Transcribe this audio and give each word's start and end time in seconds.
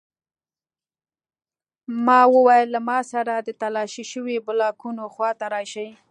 ما 2.05 2.21
وویل 2.35 2.67
له 2.75 2.79
ما 2.89 2.99
سره 3.11 3.33
د 3.39 3.49
تالاشي 3.61 4.03
شویو 4.11 4.45
بلاکونو 4.47 5.03
خواته 5.15 5.45
راشئ 5.55 5.89